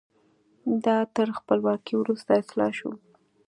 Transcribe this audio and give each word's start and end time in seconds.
دا 0.85 0.97
تر 1.15 1.27
خپلواکۍ 1.39 1.93
وروسته 1.97 2.31
اصلاح 2.41 2.71
شو. 2.77 2.91